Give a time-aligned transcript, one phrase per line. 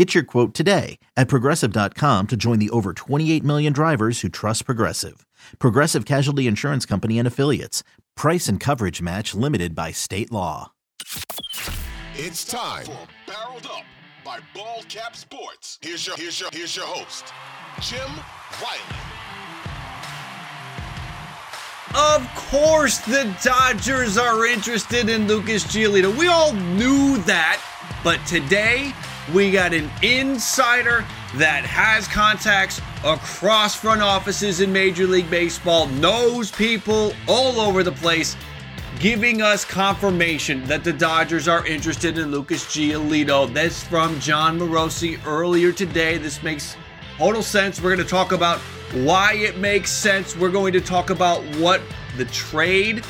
[0.00, 4.64] Get your quote today at progressive.com to join the over 28 million drivers who trust
[4.64, 5.26] Progressive.
[5.58, 7.82] Progressive Casualty Insurance Company and Affiliates.
[8.16, 10.72] Price and coverage match limited by state law.
[12.14, 13.84] It's time for Barreled Up
[14.24, 15.78] by Ball Cap Sports.
[15.82, 17.34] Here's your here's your here's your host,
[17.82, 18.10] Jim
[18.62, 18.80] Wiley.
[21.94, 26.16] Of course, the Dodgers are interested in Lucas Giolito.
[26.16, 27.62] We all knew that,
[28.02, 28.94] but today
[29.34, 31.04] we got an insider
[31.36, 37.92] that has contacts across front offices in Major League Baseball, knows people all over the
[37.92, 38.36] place,
[38.98, 43.52] giving us confirmation that the Dodgers are interested in Lucas Giolito.
[43.52, 46.18] That's from Jon Morosi earlier today.
[46.18, 46.76] This makes
[47.16, 47.80] total sense.
[47.80, 48.58] We're going to talk about
[48.92, 50.36] why it makes sense.
[50.36, 51.80] We're going to talk about what
[52.16, 53.04] the trade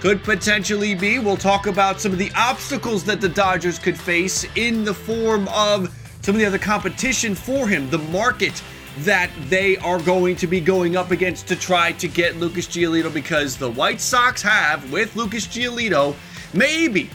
[0.00, 1.18] could potentially be.
[1.18, 5.48] We'll talk about some of the obstacles that the Dodgers could face in the form
[5.48, 8.62] of some of the other competition for him, the market
[9.00, 13.12] that they are going to be going up against to try to get Lucas Giolito
[13.12, 16.14] because the White Sox have, with Lucas Giolito,
[16.54, 17.10] maybe,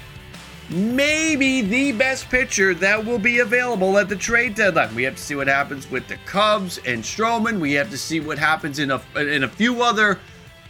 [0.70, 4.94] maybe the best pitcher that will be available at the trade deadline.
[4.96, 7.59] We have to see what happens with the Cubs and Stroman.
[7.59, 10.19] We have to see what happens in a in a few other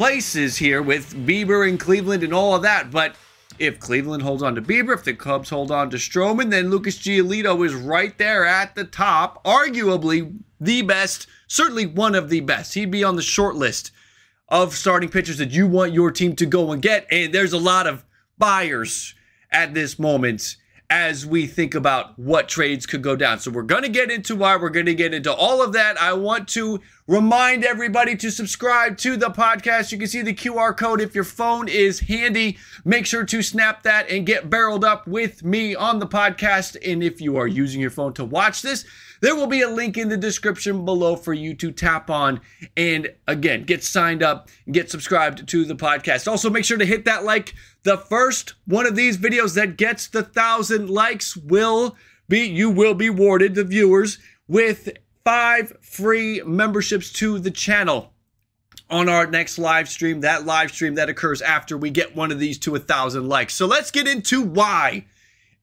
[0.01, 2.89] places here with Bieber and Cleveland and all of that.
[2.89, 3.16] But
[3.59, 6.97] if Cleveland holds on to Bieber, if the Cubs hold on to Stroman, then Lucas
[6.97, 12.73] Giolito is right there at the top, arguably the best, certainly one of the best.
[12.73, 13.91] He'd be on the short list
[14.50, 17.06] of starting pitchers that you want your team to go and get.
[17.11, 18.03] And there's a lot of
[18.40, 19.13] buyers
[19.51, 20.56] at this moment
[20.91, 23.40] as we think about what trades could go down.
[23.40, 26.00] So we're going to get into why we're going to get into all of that.
[26.00, 29.94] I want to remind everybody to subscribe to the podcast.
[29.94, 32.57] You can see the QR code if your phone is handy.
[32.84, 36.75] Make sure to snap that and get barreled up with me on the podcast.
[36.85, 38.84] And if you are using your phone to watch this,
[39.21, 42.41] there will be a link in the description below for you to tap on
[42.75, 46.27] and again get signed up, get subscribed to the podcast.
[46.27, 47.53] Also, make sure to hit that like.
[47.83, 51.95] The first one of these videos that gets the thousand likes will
[52.27, 54.89] be you will be awarded the viewers with
[55.23, 58.13] five free memberships to the channel
[58.89, 60.21] on our next live stream.
[60.21, 63.55] That live stream that occurs after we get one of these to a thousand likes.
[63.55, 65.05] So let's get into why.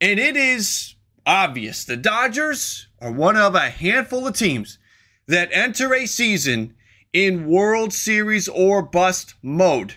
[0.01, 0.95] And it is
[1.27, 1.85] obvious.
[1.85, 4.79] The Dodgers are one of a handful of teams
[5.27, 6.75] that enter a season
[7.13, 9.95] in World Series or bust mode.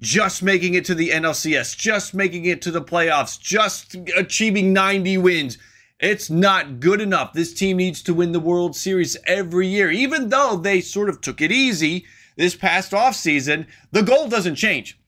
[0.00, 5.18] Just making it to the NLCS, just making it to the playoffs, just achieving 90
[5.18, 5.58] wins.
[6.00, 7.32] It's not good enough.
[7.32, 9.90] This team needs to win the World Series every year.
[9.90, 12.04] Even though they sort of took it easy
[12.36, 14.98] this past offseason, the goal doesn't change.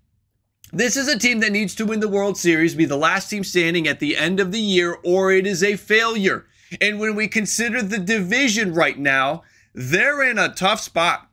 [0.72, 3.44] This is a team that needs to win the World Series, be the last team
[3.44, 6.46] standing at the end of the year, or it is a failure.
[6.80, 9.42] And when we consider the division right now,
[9.74, 11.28] they're in a tough spot.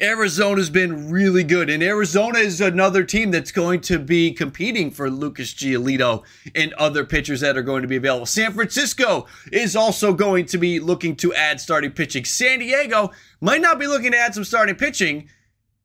[0.00, 5.08] Arizona's been really good, and Arizona is another team that's going to be competing for
[5.08, 8.26] Lucas Giolito and other pitchers that are going to be available.
[8.26, 12.24] San Francisco is also going to be looking to add starting pitching.
[12.24, 15.28] San Diego might not be looking to add some starting pitching,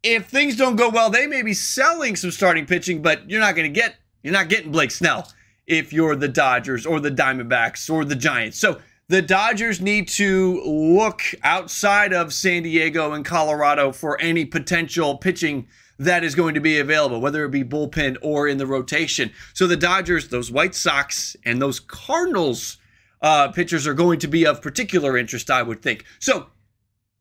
[0.03, 3.55] if things don't go well, they may be selling some starting pitching, but you're not
[3.55, 5.31] going to get you're not getting Blake Snell
[5.69, 8.59] if you're the Dodgers or the Diamondbacks or the Giants.
[8.59, 15.17] So the Dodgers need to look outside of San Diego and Colorado for any potential
[15.17, 15.67] pitching
[15.97, 19.31] that is going to be available, whether it be bullpen or in the rotation.
[19.53, 22.77] So the Dodgers, those White Sox, and those Cardinals
[23.21, 26.05] uh, pitchers are going to be of particular interest, I would think.
[26.19, 26.47] So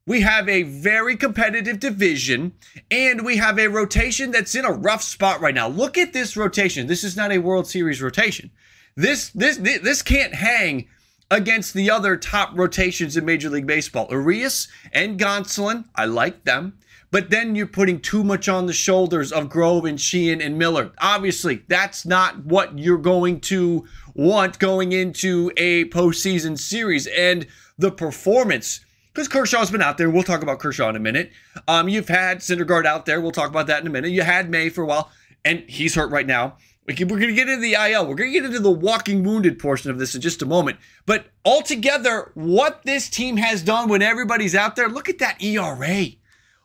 [0.08, 2.54] we have a very competitive division
[2.90, 5.68] and we have a rotation that's in a rough spot right now.
[5.68, 6.86] Look at this rotation.
[6.86, 8.50] This is not a World Series rotation.
[8.96, 10.88] This this this can't hang
[11.30, 14.08] against the other top rotations in Major League Baseball.
[14.10, 16.78] Urias and Gonsolin, I like them.
[17.10, 20.92] but then you're putting too much on the shoulders of Grove and Sheehan and Miller.
[20.98, 27.06] Obviously, that's not what you're going to want going into a postseason series.
[27.06, 27.46] And
[27.78, 28.80] the performance,
[29.18, 30.08] because Kershaw's been out there.
[30.08, 31.32] We'll talk about Kershaw in a minute.
[31.66, 33.20] Um, you've had Syndergaard out there.
[33.20, 34.12] We'll talk about that in a minute.
[34.12, 35.10] You had May for a while,
[35.44, 36.56] and he's hurt right now.
[36.86, 38.06] We're going to get into the IL.
[38.06, 40.78] We're going to get into the walking wounded portion of this in just a moment.
[41.04, 46.06] But altogether, what this team has done when everybody's out there, look at that ERA.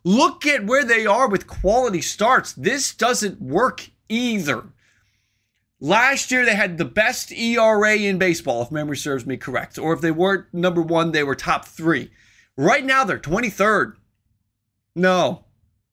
[0.04, 2.54] Look at where they are with quality starts.
[2.54, 4.66] This doesn't work either.
[5.80, 9.80] Last year, they had the best ERA in baseball, if memory serves me correct.
[9.80, 12.12] Or if they weren't number one, they were top three.
[12.58, 13.96] Right now, they're 23rd.
[14.96, 15.46] No.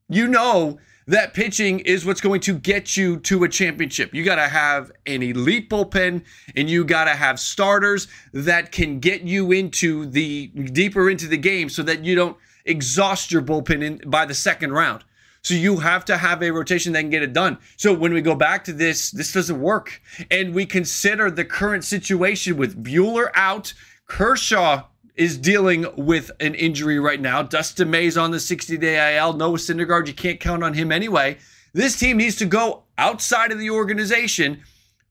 [0.08, 4.14] You know that pitching is what's going to get you to a championship.
[4.14, 6.22] You got to have an elite bullpen
[6.54, 11.36] and you got to have starters that can get you into the deeper into the
[11.36, 15.04] game so that you don't exhaust your bullpen in, by the second round.
[15.42, 17.58] So you have to have a rotation that can get it done.
[17.76, 20.02] So when we go back to this, this doesn't work.
[20.30, 23.72] And we consider the current situation with Buehler out,
[24.06, 24.84] Kershaw
[25.20, 27.42] is dealing with an injury right now.
[27.42, 29.34] Dustin May's on the 60 day IL.
[29.34, 31.36] Noah Syndergaard, you can't count on him anyway.
[31.74, 34.62] This team needs to go outside of the organization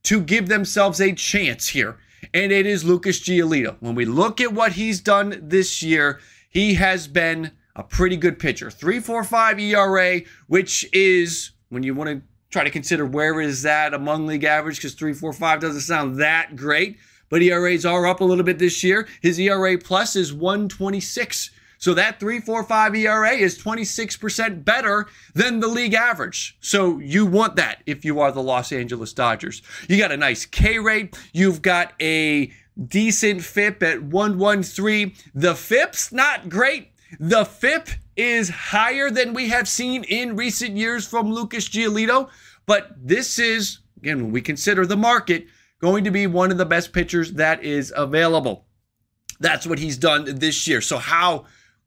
[0.01, 1.99] to give themselves a chance here.
[2.33, 3.75] And it is Lucas Giolito.
[3.81, 6.19] When we look at what he's done this year,
[6.49, 8.71] he has been a pretty good pitcher.
[8.71, 14.25] 3.45 ERA, which is when you want to try to consider where is that among
[14.25, 16.97] league average because 3.45 doesn't sound that great,
[17.29, 19.07] but ERAs are up a little bit this year.
[19.21, 21.51] His ERA plus is 126.
[21.77, 26.57] So that 3.45 ERA is 26% better than the league average.
[26.59, 29.61] So you want that if you are the Los Angeles Dodgers.
[29.87, 31.17] You got a nice K rate.
[31.31, 32.51] You've got a
[32.87, 35.13] decent FIP at 113.
[35.33, 36.91] The FIP's not great.
[37.17, 42.29] The FIP is higher than we have seen in recent years from Lucas Giolito,
[42.65, 45.47] but this is, again, when we consider the market,
[45.79, 48.65] going to be one of the best pitchers that is available.
[49.39, 50.81] That's what he's done this year.
[50.81, 51.45] So, how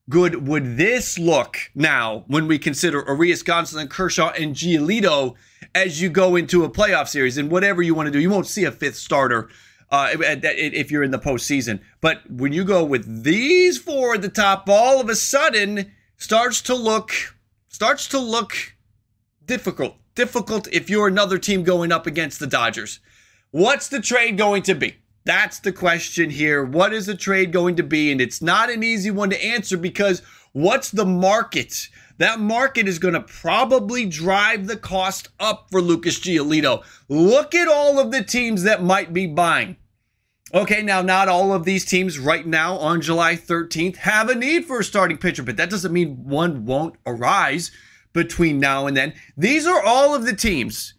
[0.09, 5.35] good would this look now when we consider Urias, Gonsolin, Kershaw, and Giolito
[5.75, 8.21] as you go into a playoff series and whatever you want to do?
[8.21, 9.49] You won't see a fifth starter
[9.91, 11.81] uh, if you're in the postseason.
[12.01, 16.63] But when you go with these four at the top, all of a sudden starts
[16.63, 17.13] to look
[17.69, 18.75] starts to look
[19.45, 19.97] difficult.
[20.15, 23.01] Difficult if you're another team going up against the Dodgers.
[23.53, 24.97] What's the trade going to be?
[25.27, 26.65] That's the question here.
[26.65, 28.11] What is the trade going to be?
[28.11, 30.23] And it's not an easy one to answer because
[30.53, 31.91] what's the market?
[32.17, 36.83] That market is going to probably drive the cost up for Lucas Giolito.
[37.11, 39.77] Look at all of the teams that might be buying.
[40.55, 44.65] Okay, now not all of these teams right now on July 13th have a need
[44.65, 47.71] for a starting pitcher, but that doesn't mean one won't arise
[48.15, 49.13] between now and then.
[49.37, 50.95] These are all of the teams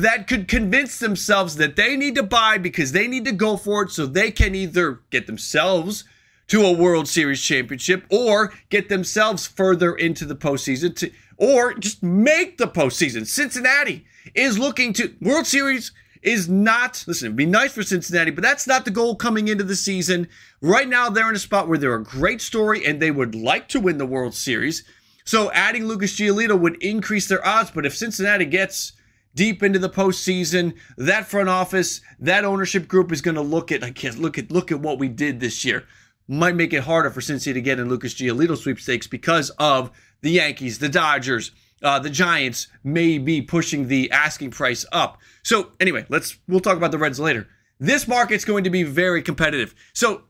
[0.00, 3.82] that could convince themselves that they need to buy because they need to go for
[3.82, 6.04] it so they can either get themselves
[6.48, 12.02] to a World Series championship or get themselves further into the postseason to, or just
[12.02, 13.26] make the postseason.
[13.26, 15.92] Cincinnati is looking to World Series
[16.22, 19.64] is not, listen, it'd be nice for Cincinnati, but that's not the goal coming into
[19.64, 20.28] the season.
[20.60, 23.68] Right now, they're in a spot where they're a great story and they would like
[23.68, 24.84] to win the World Series.
[25.24, 28.92] So adding Lucas Giolito would increase their odds, but if Cincinnati gets
[29.34, 33.82] deep into the postseason, that front office, that ownership group is going to look at,
[33.82, 35.84] I guess, look at, look at what we did this year.
[36.28, 39.90] Might make it harder for Cincy to get in Lucas Giolito sweepstakes because of
[40.20, 41.50] the Yankees, the Dodgers,
[41.82, 45.18] uh, the Giants may be pushing the asking price up.
[45.42, 47.48] So anyway, let's we'll talk about the Reds later.
[47.80, 49.74] This market's going to be very competitive.
[49.92, 50.22] So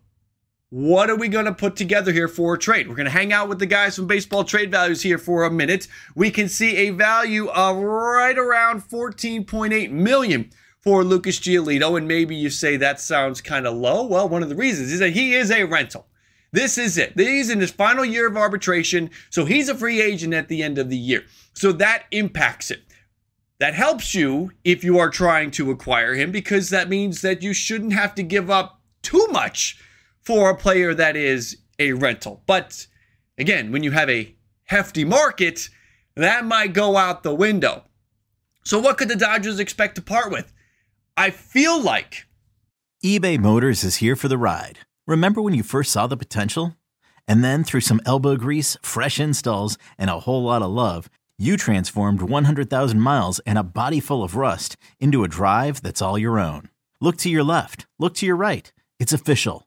[0.72, 2.88] what are we going to put together here for a trade?
[2.88, 5.50] We're going to hang out with the guys from Baseball Trade Values here for a
[5.50, 5.86] minute.
[6.14, 10.50] We can see a value of right around 14.8 million
[10.80, 14.06] for Lucas Giolito, and maybe you say that sounds kind of low.
[14.06, 16.06] Well, one of the reasons is that he is a rental.
[16.52, 17.20] This is it.
[17.20, 20.78] He's in his final year of arbitration, so he's a free agent at the end
[20.78, 21.24] of the year.
[21.52, 22.80] So that impacts it.
[23.58, 27.52] That helps you if you are trying to acquire him because that means that you
[27.52, 29.76] shouldn't have to give up too much
[30.22, 32.42] for a player that is a rental.
[32.46, 32.86] But
[33.38, 35.68] again, when you have a hefty market,
[36.16, 37.84] that might go out the window.
[38.64, 40.52] So, what could the Dodgers expect to part with?
[41.16, 42.26] I feel like
[43.04, 44.78] eBay Motors is here for the ride.
[45.06, 46.76] Remember when you first saw the potential?
[47.26, 51.56] And then through some elbow grease, fresh installs, and a whole lot of love, you
[51.56, 56.38] transformed 100,000 miles and a body full of rust into a drive that's all your
[56.38, 56.68] own.
[57.00, 58.72] Look to your left, look to your right.
[59.00, 59.66] It's official.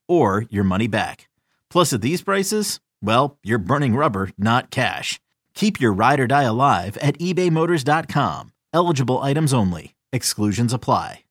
[0.11, 1.29] or your money back.
[1.69, 5.21] Plus, at these prices, well, you're burning rubber, not cash.
[5.53, 8.51] Keep your ride or die alive at ebaymotors.com.
[8.73, 9.95] Eligible items only.
[10.11, 11.23] Exclusions apply.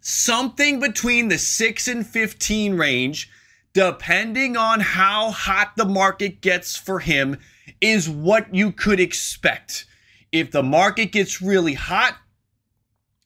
[0.00, 3.28] Something between the 6 and 15 range,
[3.72, 7.38] depending on how hot the market gets for him,
[7.80, 9.84] is what you could expect.
[10.30, 12.16] If the market gets really hot,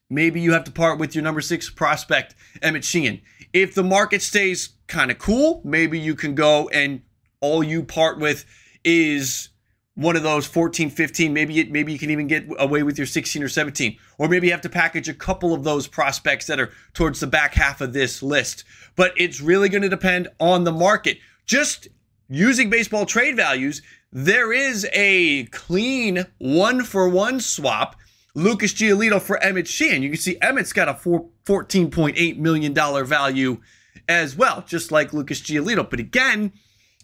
[0.09, 3.21] maybe you have to part with your number six prospect, Emmett Sheehan.
[3.53, 7.03] If the market stays kind of cool, maybe you can go and
[7.41, 8.45] all you part with
[8.85, 9.49] is
[9.95, 11.33] one of those 14, 15.
[11.33, 14.47] Maybe it, maybe you can even get away with your 16 or 17, or maybe
[14.47, 17.81] you have to package a couple of those prospects that are towards the back half
[17.81, 18.65] of this list.
[18.97, 21.19] But it's really going to depend on the market.
[21.45, 21.89] Just
[22.29, 27.97] using baseball trade values, there is a clean one for one swap
[28.35, 30.03] Lucas Giolito for Emmett Sheehan.
[30.03, 33.61] You can see Emmett's got a four, $14.8 million value
[34.09, 35.89] as well, just like Lucas Giolito.
[35.89, 36.53] But again,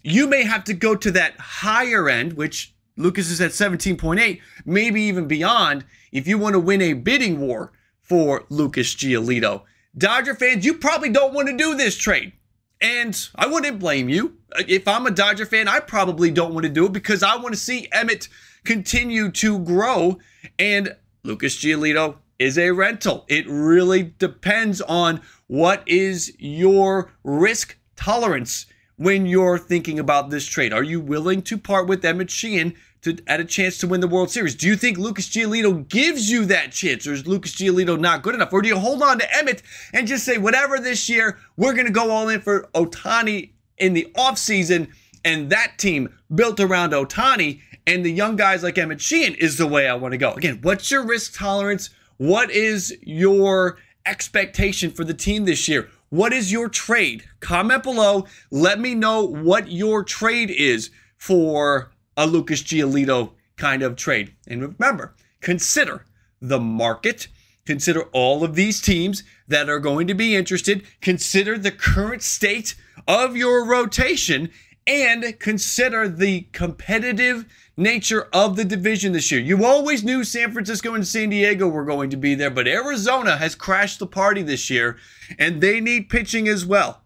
[0.03, 5.01] you may have to go to that higher end, which Lucas is at 17.8, maybe
[5.03, 9.63] even beyond, if you want to win a bidding war for Lucas Giolito.
[9.97, 12.33] Dodger fans, you probably don't want to do this trade.
[12.79, 14.37] And I wouldn't blame you.
[14.67, 17.53] If I'm a Dodger fan, I probably don't want to do it because I want
[17.53, 18.29] to see Emmett
[18.63, 20.19] continue to grow.
[20.59, 20.95] And
[21.27, 23.25] Lucas Giolito is a rental.
[23.27, 28.65] It really depends on what is your risk tolerance
[28.95, 30.71] when you're thinking about this trade.
[30.71, 34.07] Are you willing to part with Emmett Sheehan to add a chance to win the
[34.07, 34.55] World Series?
[34.55, 38.33] Do you think Lucas Giolito gives you that chance, or is Lucas Giolito not good
[38.33, 38.53] enough?
[38.53, 39.61] Or do you hold on to Emmett
[39.93, 43.93] and just say, whatever this year, we're going to go all in for Ohtani in
[43.93, 44.91] the offseason,
[45.27, 49.67] and that team built around Ohtani and the young guys like Emmett Sheehan is the
[49.67, 50.31] way I want to go.
[50.31, 51.89] Again, what's your risk tolerance?
[52.15, 55.89] What is your expectation for the team this year?
[56.07, 57.25] What is your trade?
[57.41, 58.25] Comment below.
[58.51, 64.33] Let me know what your trade is for a Lucas Giolito kind of trade.
[64.47, 66.05] And remember, consider
[66.39, 67.27] the market.
[67.65, 70.85] Consider all of these teams that are going to be interested.
[71.01, 72.75] Consider the current state
[73.09, 74.49] of your rotation
[74.87, 79.41] and consider the competitive nature of the division this year.
[79.41, 83.37] You always knew San Francisco and San Diego were going to be there, but Arizona
[83.37, 84.97] has crashed the party this year
[85.37, 87.03] and they need pitching as well.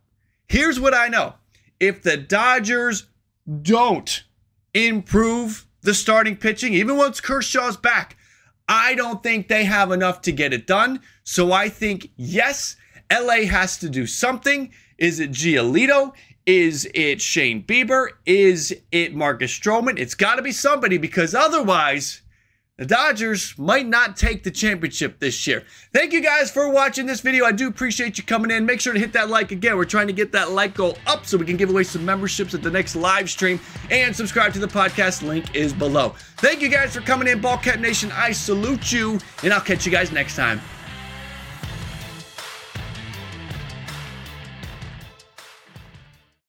[0.47, 1.35] Here's what I know
[1.79, 3.07] if the Dodgers
[3.61, 4.23] don't
[4.73, 8.17] improve the starting pitching, even once Kershaw's back,
[8.69, 11.01] I don't think they have enough to get it done.
[11.23, 12.77] So I think, yes,
[13.11, 14.71] LA has to do something.
[14.97, 16.13] Is it Giolito?
[16.45, 18.07] Is it Shane Bieber?
[18.25, 19.99] Is it Marcus Stroman?
[19.99, 22.21] It's got to be somebody because otherwise,
[22.77, 25.63] the Dodgers might not take the championship this year.
[25.93, 27.45] Thank you guys for watching this video.
[27.45, 28.65] I do appreciate you coming in.
[28.65, 29.77] Make sure to hit that like again.
[29.77, 32.55] We're trying to get that like goal up so we can give away some memberships
[32.55, 33.59] at the next live stream
[33.91, 35.21] and subscribe to the podcast.
[35.21, 36.15] Link is below.
[36.37, 38.11] Thank you guys for coming in, Ballcap Nation.
[38.13, 40.59] I salute you, and I'll catch you guys next time.